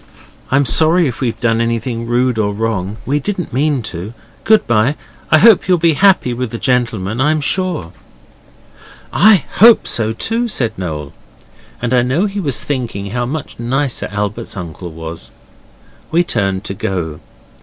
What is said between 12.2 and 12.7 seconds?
he was